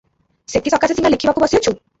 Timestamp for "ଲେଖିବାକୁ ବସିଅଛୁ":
1.17-1.77